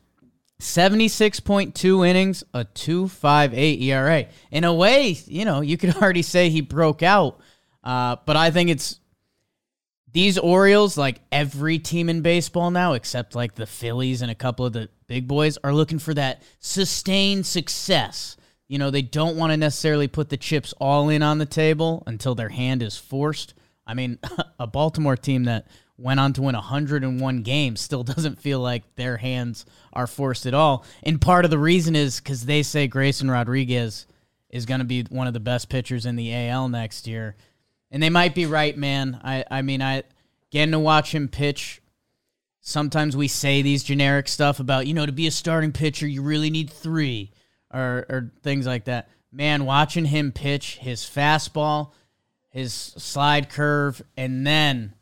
[0.60, 4.26] 76.2 innings, a 2.58 ERA.
[4.52, 7.40] In a way, you know, you could already say he broke out.
[7.84, 9.00] Uh, but I think it's
[10.12, 14.66] these Orioles, like every team in baseball now, except like the Phillies and a couple
[14.66, 18.36] of the big boys, are looking for that sustained success.
[18.68, 22.04] You know, they don't want to necessarily put the chips all in on the table
[22.08, 23.54] until their hand is forced.
[23.86, 24.18] I mean,
[24.60, 29.18] a Baltimore team that went on to win 101 games still doesn't feel like their
[29.18, 30.86] hands are forced at all.
[31.04, 34.06] And part of the reason is because they say Grayson Rodriguez
[34.50, 37.36] is going to be one of the best pitchers in the AL next year.
[37.92, 39.20] And they might be right, man.
[39.24, 40.04] I, I mean, I
[40.52, 41.82] getting to watch him pitch.
[42.62, 46.22] Sometimes we say these generic stuff about, you know, to be a starting pitcher, you
[46.22, 47.32] really need three
[47.74, 49.10] or, or things like that.
[49.32, 51.92] Man, watching him pitch his fastball,
[52.50, 54.94] his slide curve, and then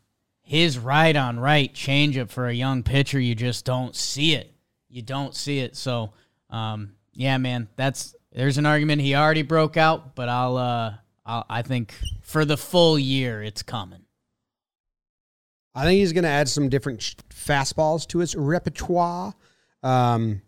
[0.46, 4.54] his right on right changeup for a young pitcher, you just don't see it.
[4.88, 5.76] You don't see it.
[5.76, 6.12] So,
[6.50, 7.68] um, Yeah, man.
[7.74, 10.94] That's there's an argument he already broke out, but I'll uh
[11.26, 14.02] I'll, I think for the full year it's coming.
[15.74, 19.34] I think he's going to add some different fastballs to his repertoire.
[19.82, 20.40] Um,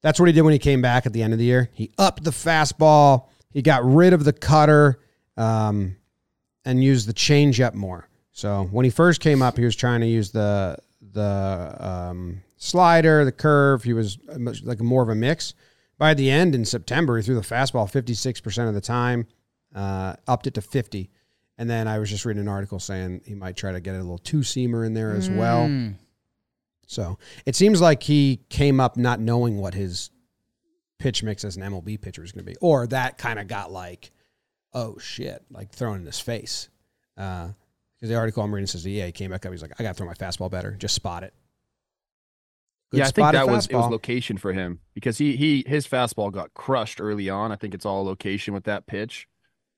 [0.00, 1.70] that's what he did when he came back at the end of the year.
[1.74, 3.28] He upped the fastball.
[3.52, 4.98] He got rid of the cutter
[5.36, 5.96] um,
[6.64, 8.08] and used the changeup more.
[8.34, 10.76] So when he first came up, he was trying to use the
[11.12, 13.84] the um, slider, the curve.
[13.84, 15.54] He was like more of a mix.
[15.98, 19.28] By the end in September, he threw the fastball 56% of the time,
[19.74, 21.08] uh, upped it to 50.
[21.56, 23.98] And then I was just reading an article saying he might try to get a
[23.98, 25.68] little two seamer in there as well.
[25.68, 25.94] Mm.
[26.88, 30.10] So it seems like he came up not knowing what his
[30.98, 33.70] pitch mix as an MLB pitcher is going to be, or that kind of got
[33.70, 34.10] like,
[34.72, 36.68] oh shit, like thrown in his face.
[38.04, 39.52] Because the article I'm reading says, yeah, he came back up.
[39.52, 40.72] He's like, I got to throw my fastball better.
[40.72, 41.32] Just spot it.
[42.90, 45.86] Good yeah, I think that was it was location for him because he he his
[45.88, 47.50] fastball got crushed early on.
[47.50, 49.26] I think it's all location with that pitch,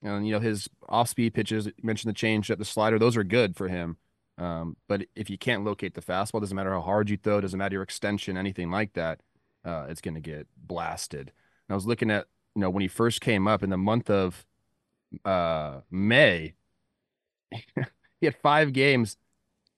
[0.02, 1.66] and you know his off speed pitches.
[1.66, 3.96] You mentioned the changeup, the slider; those are good for him.
[4.38, 7.56] Um, but if you can't locate the fastball, doesn't matter how hard you throw, doesn't
[7.56, 9.20] matter your extension, anything like that,
[9.64, 11.30] uh, it's going to get blasted.
[11.68, 14.10] And I was looking at you know when he first came up in the month
[14.10, 14.44] of
[15.24, 16.54] uh, May,
[18.26, 19.16] he had five games,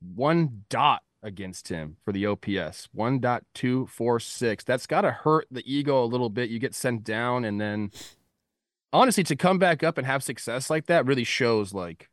[0.00, 4.64] one dot against him for the OPS, 1.246.
[4.64, 6.48] That's got to hurt the ego a little bit.
[6.50, 7.90] You get sent down, and then
[8.92, 12.08] honestly, to come back up and have success like that really shows like,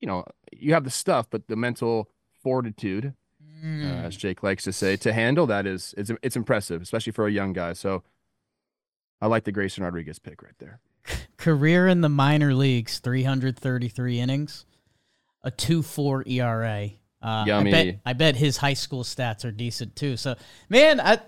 [0.00, 2.08] you know, you have the stuff, but the mental
[2.42, 3.10] fortitude, uh,
[3.64, 4.02] Mm.
[4.04, 7.30] as Jake likes to say, to handle that is it's it's impressive, especially for a
[7.30, 7.74] young guy.
[7.74, 8.02] So
[9.20, 10.80] I like the Grayson Rodriguez pick right there.
[11.36, 14.66] Career in the minor leagues, 333 innings,
[15.44, 16.90] a two four ERA.
[17.22, 17.70] Uh, I Yummy.
[17.70, 20.16] bet I bet his high school stats are decent too.
[20.16, 20.34] So,
[20.68, 21.18] man, I,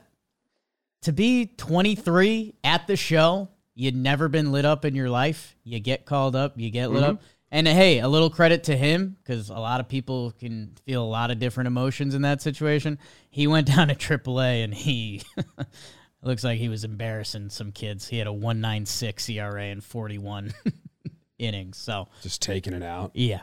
[1.03, 5.55] to be 23 at the show, you'd never been lit up in your life.
[5.65, 7.09] You get called up, you get lit Mhm.
[7.11, 7.23] up.
[7.53, 11.07] And hey, a little credit to him because a lot of people can feel a
[11.07, 12.99] lot of different emotions in that situation.
[13.31, 15.23] He went down to AAA and he
[16.23, 18.09] looks like he was embarrassing some kids.
[18.09, 20.53] He had a 196 ERA in 41
[21.39, 21.77] innings.
[21.77, 23.13] So, Just taking it out.
[23.15, 23.43] yeah.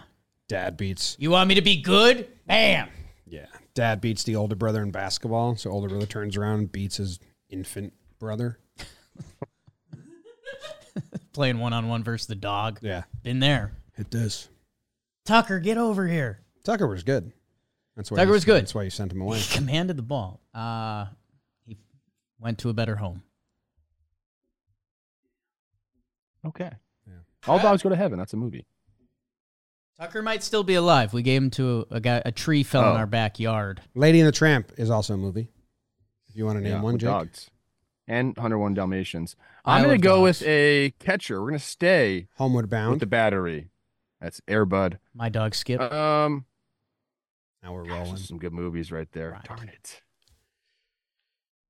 [0.52, 2.28] Dad beats, You want me to be good?
[2.46, 2.90] Bam.
[3.26, 3.46] yeah.
[3.74, 5.56] Dad beats the older brother in basketball.
[5.56, 8.60] So older brother turns around and beats his infant brother.
[11.34, 12.80] Playing one on one versus the dog.
[12.82, 13.04] Yeah.
[13.24, 13.72] Been there.
[13.96, 14.50] Hit this.
[15.26, 16.42] Tucker, get over here.
[16.66, 17.32] Tucker was good.
[17.96, 18.64] That's why Tucker you- was good.
[18.64, 19.40] That's why you sent him away.
[19.40, 20.42] He commanded the ball.
[20.54, 21.06] Uh,
[21.66, 21.78] he
[22.42, 23.24] went to a better home.
[26.46, 26.72] Okay.
[27.08, 27.14] Yeah.
[27.48, 28.20] All dogs go to heaven.
[28.20, 28.66] That's a movie.
[30.02, 31.14] Tucker might still be alive.
[31.14, 32.22] We gave him to a, a guy.
[32.26, 33.00] A tree fell in Oh.
[33.00, 33.82] our backyard.
[33.94, 35.50] Lady and the Tramp is also a movie.
[36.28, 37.08] If you want to name Yeah, one, Jake.
[37.08, 37.52] dogs.
[38.08, 39.36] And 101 Dalmatians.
[39.64, 40.40] I I'm going to go dogs.
[40.42, 41.40] with a catcher.
[41.40, 43.00] We're going to stay Homeward with Bound.
[43.00, 43.70] the battery.
[44.20, 44.98] That's Airbud.
[45.14, 45.80] My dog Skip.
[45.80, 46.46] Um,
[47.62, 48.10] now we're rolling.
[48.12, 49.32] those are some good movies right there.
[49.32, 49.44] Right.
[49.44, 50.02] Darn it.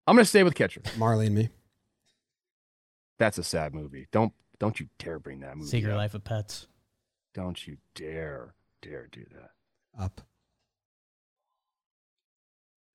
[0.08, 0.82] I'm going to stay with catcher.
[0.98, 1.50] Marley and me.
[3.20, 4.08] That's a sad movie.
[4.12, 5.70] Don't don't you dare bring that movie.
[5.70, 5.98] Secret up.
[5.98, 6.68] Life of Pets.
[7.34, 9.52] Don't you dare dare do that.
[10.04, 10.22] Up.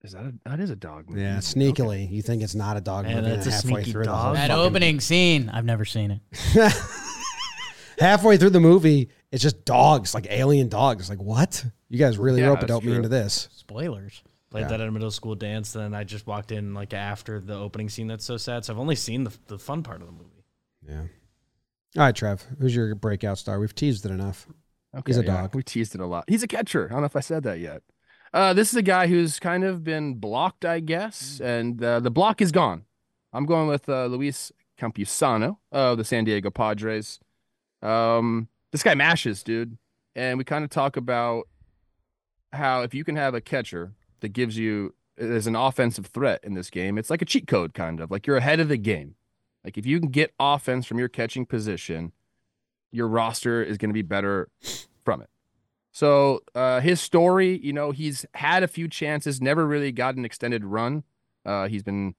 [0.02, 1.22] Is that a, that is a dog movie?
[1.22, 1.40] Yeah, Okay.
[1.40, 2.10] sneakily.
[2.10, 3.26] You think it's not a dog Man, movie.
[3.30, 4.24] and that's a halfway sneaky through the dog.
[4.24, 5.48] whole That fucking- opening scene.
[5.48, 6.20] I've never seen it.
[7.98, 11.08] halfway through the movie, it's just dogs, like alien dogs.
[11.10, 11.64] Like, what?
[11.88, 12.96] You guys really Yeah, rope that's dope me true.
[12.96, 13.48] into this.
[13.56, 14.22] Spoilers.
[14.50, 14.68] Played Yeah.
[14.68, 15.72] that at a middle school dance.
[15.72, 18.06] Then I just walked in like after the opening scene.
[18.06, 18.64] That's so sad.
[18.64, 20.44] So I've only seen the the fun part of the movie.
[20.88, 21.02] Yeah.
[21.96, 22.46] All right, Trev.
[22.60, 23.58] Who's your breakout star?
[23.58, 24.46] We've teased it enough.
[24.94, 25.54] Okay, He's a yeah, dog.
[25.54, 26.24] We teased it a lot.
[26.28, 26.86] He's a catcher.
[26.90, 27.82] I don't know if I said that yet.
[28.34, 32.10] Uh, this is a guy who's kind of been blocked, I guess, and uh, the
[32.10, 32.84] block is gone.
[33.32, 37.18] I'm going with uh, Luis Campusano of the San Diego Padres.
[37.82, 39.78] Um, this guy mashes, dude,
[40.14, 41.48] and we kind of talk about
[42.52, 46.54] how if you can have a catcher that gives you as an offensive threat in
[46.54, 49.14] this game, it's like a cheat code, kind of like you're ahead of the game.
[49.66, 52.12] Like if you can get offense from your catching position,
[52.92, 54.48] your roster is going to be better
[55.04, 55.28] from it.
[55.90, 60.24] So uh, his story, you know, he's had a few chances, never really got an
[60.24, 61.02] extended run.
[61.44, 62.14] Uh, he's been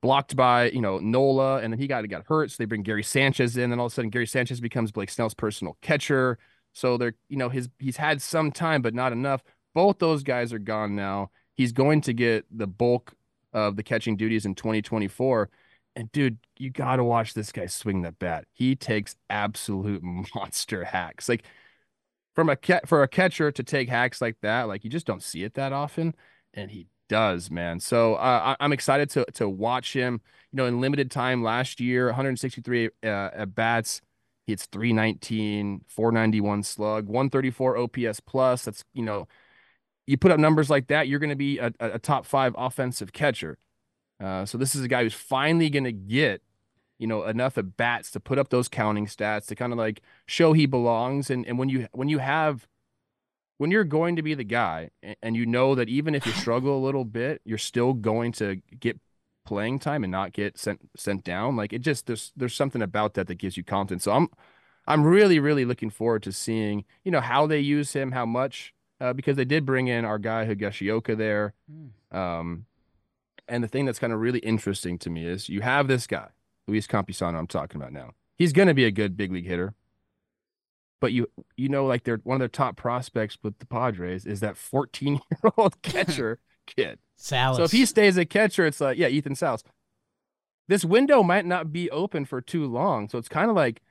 [0.00, 2.50] blocked by you know Nola, and then he got got hurt.
[2.50, 5.10] So they bring Gary Sanchez in, and all of a sudden Gary Sanchez becomes Blake
[5.10, 6.38] Snell's personal catcher.
[6.72, 9.42] So they're you know his he's had some time, but not enough.
[9.74, 11.30] Both those guys are gone now.
[11.54, 13.14] He's going to get the bulk
[13.52, 15.50] of the catching duties in 2024.
[15.96, 18.44] And dude, you got to watch this guy swing the bat.
[18.52, 20.02] He takes absolute
[20.34, 21.28] monster hacks.
[21.28, 21.44] Like
[22.34, 25.42] from a for a catcher to take hacks like that, like you just don't see
[25.42, 26.14] it that often.
[26.52, 27.80] And he does, man.
[27.80, 30.20] So uh, I, I'm excited to to watch him.
[30.52, 34.02] You know, in limited time last year, 163 uh, at bats.
[34.46, 38.64] He hits 319, 491 slug, 134 OPS plus.
[38.64, 39.26] That's you know,
[40.06, 43.12] you put up numbers like that, you're going to be a, a top five offensive
[43.12, 43.58] catcher.
[44.22, 46.42] Uh, so this is a guy who's finally going to get
[46.98, 50.00] you know enough at bats to put up those counting stats to kind of like
[50.26, 51.30] show he belongs.
[51.30, 52.66] And and when you when you have
[53.58, 54.90] when you're going to be the guy
[55.22, 58.56] and you know that even if you struggle a little bit, you're still going to
[58.78, 59.00] get
[59.44, 61.56] playing time and not get sent sent down.
[61.56, 64.04] Like it just there's there's something about that that gives you confidence.
[64.04, 64.28] So I'm
[64.86, 68.74] I'm really really looking forward to seeing you know how they use him, how much
[69.00, 71.54] uh, because they did bring in our guy Higashioka there.
[72.10, 72.66] Um,
[73.48, 76.28] and the thing that's kind of really interesting to me is you have this guy
[76.66, 77.38] Luis Campusano.
[77.38, 78.12] I'm talking about now.
[78.36, 79.74] He's going to be a good big league hitter
[81.00, 84.40] but you you know like they're one of their top prospects with the Padres is
[84.40, 86.98] that 14 year old catcher kid.
[87.16, 87.56] Salas.
[87.56, 89.62] So if he stays a catcher, it's like yeah, Ethan Salas.
[90.68, 93.82] This window might not be open for too long, so it's kind of like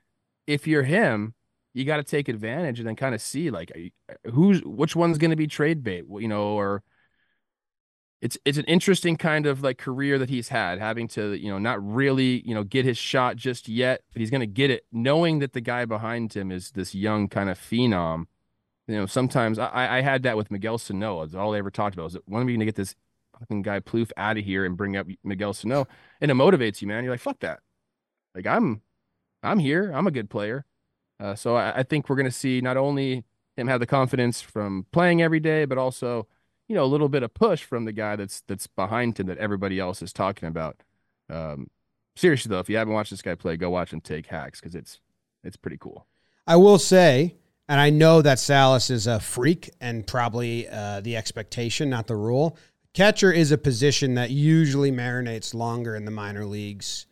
[0.45, 1.33] if you're him,
[1.73, 3.71] you got to take advantage and then kind of see like
[4.31, 6.83] who's which one's going to be trade bait, you know, or
[8.21, 11.59] it's it's an interesting kind of like career that he's had, having to you know
[11.59, 14.85] not really you know get his shot just yet, but he's going to get it,
[14.91, 18.25] knowing that the guy behind him is this young kind of phenom.
[18.87, 21.21] You know, sometimes I, I had that with Miguel Sano.
[21.21, 22.03] That's all they ever talked about.
[22.03, 22.95] Was when are we to get this
[23.39, 25.87] fucking guy Plouffe out of here and bring up Miguel Sano?
[26.21, 27.03] And it motivates you, man.
[27.03, 27.59] You're like, fuck that.
[28.35, 28.81] Like I'm,
[29.41, 29.91] I'm here.
[29.91, 30.65] I'm a good player.
[31.19, 33.23] Uh, so I, I think we're going to see not only
[33.55, 36.27] him have the confidence from playing every day, but also
[36.67, 39.37] you know a little bit of push from the guy that's that's behind him that
[39.37, 40.77] everybody else is talking about.
[41.29, 41.69] Um,
[42.15, 44.75] seriously though, if you haven't watched this guy play, go watch him take hacks because
[44.75, 44.99] it's
[45.43, 46.05] it's pretty cool.
[46.47, 47.35] I will say,
[47.67, 52.15] and I know that Salas is a freak and probably uh, the expectation, not the
[52.15, 52.57] rule.
[52.93, 57.07] Catcher is a position that usually marinates longer in the minor leagues,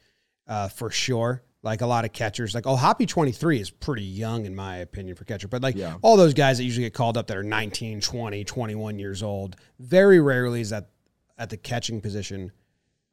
[0.48, 1.44] uh, for sure.
[1.64, 5.16] Like a lot of catchers, like oh, Hoppy 23 is pretty young in my opinion
[5.16, 5.96] for catcher, but like Yeah.
[6.02, 9.56] all those guys that usually get called up that are 19, 20, 21 years old,
[9.80, 10.90] very rarely is that
[11.38, 12.52] at the catching position.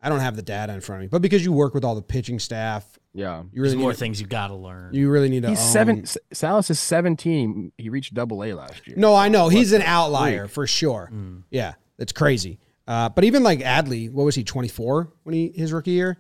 [0.03, 1.95] I don't have the data in front of me, but because you work with all
[1.95, 4.95] the pitching staff, Yeah, you There's really more need, things you got to learn.
[4.95, 5.51] you really need to.
[5.51, 6.05] he's own- seven.
[6.33, 7.71] Salas is seventeen.
[7.77, 8.97] He reached Double A last year.
[8.97, 10.51] No, I know he's an outlier freak.
[10.55, 11.11] for sure.
[11.13, 11.43] Mm.
[11.51, 12.59] Yeah, it's crazy.
[12.89, 14.43] Uh, but even like Adley, what was he?
[14.45, 16.19] Twenty four when he his rookie year.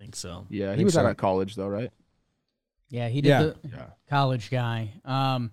[0.00, 0.46] I think so.
[0.48, 1.10] Yeah, he think was out so.
[1.10, 1.90] of college though, right?
[2.88, 3.42] yeah, he did Yeah.
[3.42, 3.86] the Yeah.
[4.08, 4.94] college guy.
[5.04, 5.50] Um,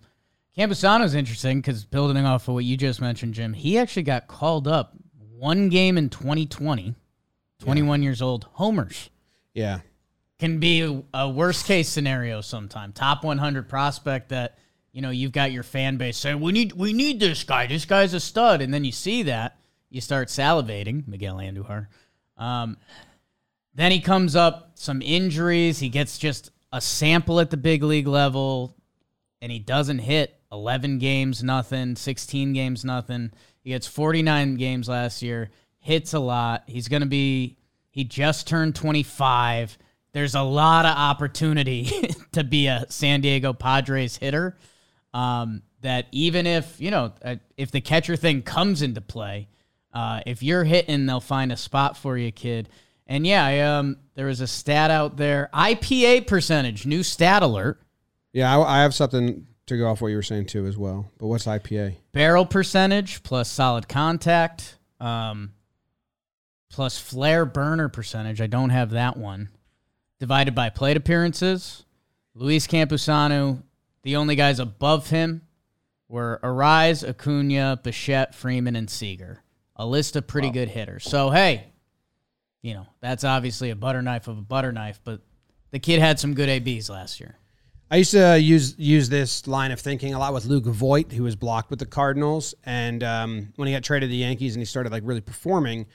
[0.55, 4.67] Campusano's interesting because building off of what you just mentioned, Jim, he actually got called
[4.67, 4.93] up
[5.35, 6.95] one game in 2020,
[7.59, 9.09] 21 years old, homers.
[9.53, 9.81] Yeah,
[10.39, 12.91] can be a, a worst case scenario sometime.
[12.93, 14.57] Top 100 prospect that
[14.93, 17.67] you know you've got your fan base saying we need we need this guy.
[17.67, 19.57] This guy's a stud, and then you see that
[19.91, 21.07] you start salivating.
[21.07, 21.87] Miguel Andujar.
[22.37, 22.77] Um,
[23.77, 25.77] then he comes up some injuries.
[25.79, 28.75] He gets just a sample at the big league level,
[29.39, 31.95] and he doesn't hit 11 games, nothing.
[31.95, 33.31] 16 games, nothing.
[33.63, 35.51] He gets 49 games last year.
[35.77, 36.63] Hits a lot.
[36.65, 37.57] He's going to be.
[37.91, 39.77] He just turned 25.
[40.11, 41.85] There's a lot of opportunity
[42.31, 44.57] to be a San Diego Padres hitter.
[45.13, 49.47] Um, that even if you know uh, if the catcher thing comes into play,
[49.93, 52.69] uh, if you're hitting, they'll find a spot for you, kid.
[53.07, 55.49] And yeah, I, um, there was a stat out there.
[55.53, 57.81] IPA percentage, new stat alert.
[58.33, 58.55] yeah.
[58.55, 61.11] I, I have something to go off what you were saying too as well.
[61.17, 61.95] But what's IPA?
[62.13, 65.53] barrel percentage plus solid contact um,
[66.69, 68.41] plus flare burner percentage.
[68.41, 69.49] I don't have that one.
[70.19, 71.85] Divided by plate appearances.
[72.33, 73.61] Luis Campusano,
[74.03, 75.41] the only guys above him
[76.07, 79.43] were Arraez, Acuna, Bichette, Freeman, and Seager.
[79.75, 81.03] A list of pretty good hitters.
[81.03, 81.65] So, hey,
[82.67, 85.21] you know, that's obviously a butter knife of a butter knife, but
[85.71, 87.37] the kid had some good ABs last year.
[87.89, 91.23] I used to use use this line of thinking a lot with Luke Voit, who
[91.23, 94.61] was blocked with the Cardinals, and um, when he got traded to the Yankees and
[94.61, 95.85] he started like really performing,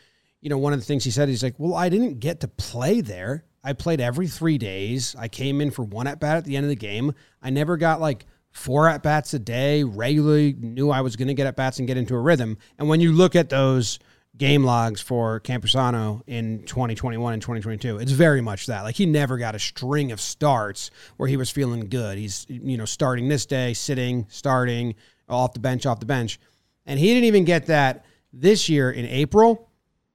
[0.41, 2.49] you know, one of the things he said, he's like, "Well, I didn't get to
[2.49, 3.45] play there.
[3.63, 5.15] I played every three days.
[5.19, 7.13] I came in for one at bat at the end of the game.
[7.43, 9.85] I never got like four at bats a day.
[9.85, 12.57] Regularly knew I was going to get at bats and get into a rhythm.
[12.79, 13.99] And when you look at those
[14.37, 17.99] game logs for Campusano in 2021 and 2022.
[17.99, 18.83] It's very much that.
[18.83, 22.19] Like he never got a string of starts where he was feeling good.
[22.19, 24.95] He's you know starting this day, sitting, starting,
[25.29, 26.39] off the bench, off the bench.
[26.87, 29.69] And he didn't even get that this year in April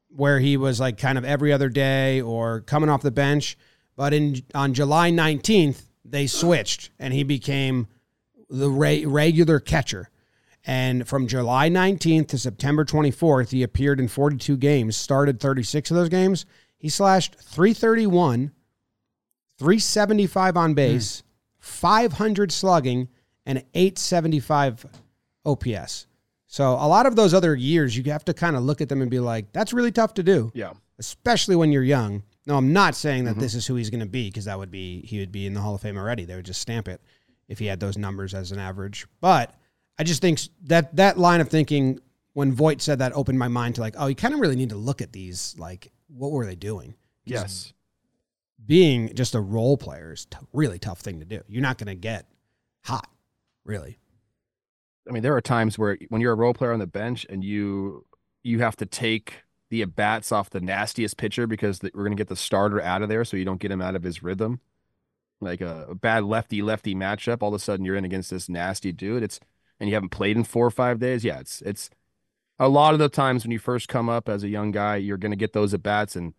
[0.09, 3.57] where he was like kind of every other day or coming off the bench,
[3.95, 7.87] but in on July 19th they switched and he became
[8.49, 10.09] the re- regular catcher.
[10.67, 15.95] And from July 19th to September 24th, he appeared in 42 games, started 36 of
[15.95, 16.45] those games.
[16.77, 18.51] He slashed 331,
[19.57, 20.75] 375 on hmm.
[20.75, 21.23] base,
[21.59, 23.07] 500 slugging,
[23.45, 24.85] and 875
[25.45, 26.07] OPS.
[26.47, 29.01] So a lot of those other years, you have to kind of look at them
[29.01, 30.73] and be like, that's really tough to do Yeah.
[30.99, 32.23] especially when you're young.
[32.45, 33.39] No, I'm not saying that mm-hmm.
[33.39, 35.53] this is who he's going to be because that would be he would be in
[35.53, 36.25] the Hall of Fame already.
[36.25, 37.01] They would just stamp it
[37.47, 39.05] if he had those numbers as an average.
[39.19, 39.53] But
[39.99, 41.99] I just think that that line of thinking
[42.33, 44.69] when Voit said that opened my mind to like, oh, you kind of really need
[44.69, 45.55] to look at these.
[45.57, 46.95] Like, what were they doing?
[47.25, 47.73] Yes.
[48.65, 51.41] being just a role player is a really tough thing to do.
[51.47, 52.25] You're not going to get
[52.83, 53.09] hot,
[53.65, 53.97] really.
[55.07, 57.43] I mean, there are times where when you're a role player on the bench and
[57.43, 58.05] you
[58.43, 62.15] you have to take the at bats off the nastiest pitcher because the, we're going
[62.15, 64.23] to get the starter out of there, so you don't get him out of his
[64.23, 64.59] rhythm.
[65.39, 68.49] Like a, a bad lefty lefty matchup, all of a sudden you're in against this
[68.49, 69.23] nasty dude.
[69.23, 69.39] It's
[69.79, 71.23] and you haven't played in four or five days.
[71.23, 71.89] Yeah, it's it's
[72.59, 75.17] a lot of the times when you first come up as a young guy, you're
[75.17, 76.33] going to get those at bats, and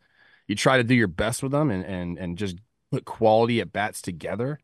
[0.47, 2.57] you try to do your best with them and and and just
[2.91, 4.59] put quality at bats together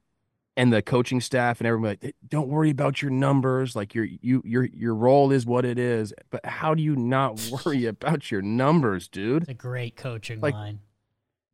[0.56, 4.40] and the coaching staff and everyone like don't worry about your numbers like your you
[4.46, 8.40] your your role is what it is but how do you not worry about your
[8.40, 10.80] numbers dude It's a great coaching Like- line.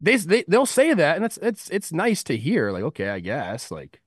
[0.01, 3.19] they, they they'll say that and it's it's it's nice to hear like okay i
[3.19, 4.01] guess like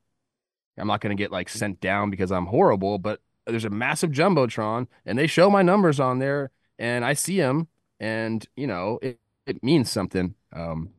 [0.78, 4.12] i'm not going to get like sent down because i'm horrible but there's a massive
[4.12, 7.68] jumbotron and they show my numbers on there and i see them
[8.00, 10.90] and you know it, it means something um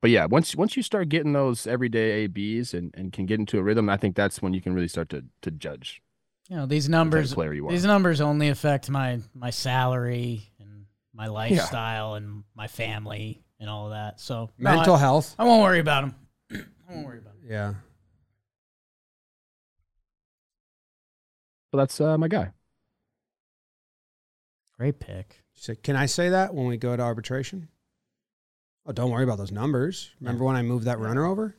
[0.00, 3.58] but yeah once once you start getting those everyday abs and, and can get into
[3.58, 6.02] a rhythm i think that's when you can really start to to judge
[6.48, 9.20] You know, these what type of numbers player you are these numbers only affect my
[9.34, 14.20] my salary and my lifestyle and my family and all of that.
[14.20, 15.34] So no, Mental I, health.
[15.38, 16.14] I won't worry about them.
[16.88, 17.50] I won't worry about them.
[17.50, 17.74] Yeah.
[21.70, 22.52] So that's uh, my guy
[24.78, 25.42] Great pick.
[25.54, 27.66] So can I say that when we go to arbitration?
[28.86, 30.10] Oh, don't worry about those numbers.
[30.20, 31.56] Remember when I moved that runner over?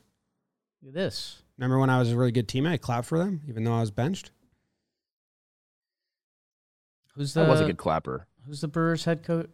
[0.82, 1.42] Look at this.
[1.58, 2.72] Remember when I was a really good teammate?
[2.72, 4.30] I clapped for them, even though I was benched.
[7.14, 9.50] Who's the that was a good clapper Who's the Brewers head coach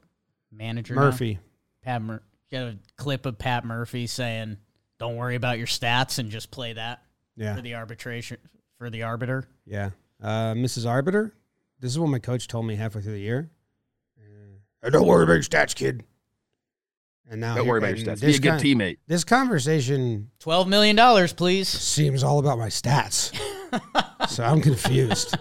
[0.53, 0.95] manager?
[0.95, 1.01] now?
[1.03, 1.39] Murphy.
[1.83, 4.59] Pat Mur- Got a clip of Pat Murphy saying,
[5.01, 7.03] "Don't worry about your stats and just play that
[7.35, 8.39] Yeah, for the arbitration
[8.79, 9.91] for the arbiter." yeah.
[10.23, 10.87] Uh, Mrs.
[10.89, 11.35] Arbiter.
[11.81, 13.51] This is what my coach told me halfway through the year.
[14.83, 16.05] Uh, don't worry about your stats, kid.
[17.29, 18.99] And now, don't here- worry about your and stats be This, a good con- teammate
[19.09, 21.69] this conversation Twelve million dollars, please.
[21.69, 23.37] seems all about my stats,
[24.29, 25.37] so I'm confused.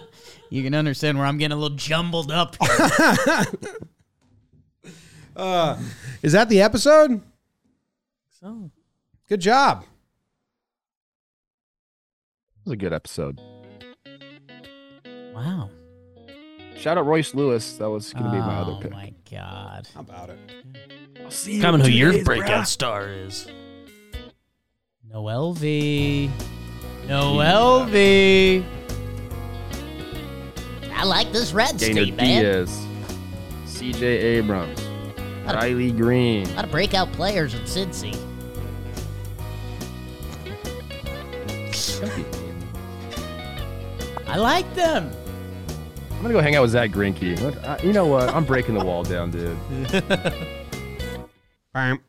[0.50, 2.56] You can understand where I'm getting a little jumbled up.
[5.36, 5.78] Uh,
[6.22, 7.20] is that the episode?
[8.40, 8.70] so
[9.28, 9.82] Good job.
[9.82, 9.86] it
[12.64, 13.38] was a good episode
[15.36, 15.70] wow.
[16.76, 18.92] shout out royce lewis that was going to be my other oh pick.
[18.92, 19.88] oh my god.
[19.94, 20.38] How about it?
[21.24, 22.66] I'll see you Comment in who two your days, breakout brah.
[22.66, 23.46] star is.
[25.12, 26.30] Noelvi.
[27.08, 28.64] Noel V.
[30.92, 32.42] I like this red Dana team, man.
[32.42, 32.86] Diaz,
[33.66, 34.80] CJ Abrams,
[35.44, 36.46] Lot of- Riley Greene.
[36.50, 38.16] A lot of breakout players in Cincy.
[44.26, 45.10] I like them.
[46.16, 48.30] I'm gonna go hang out with Zach uh, You know what?
[48.30, 49.56] I'm breaking the wall down, dude.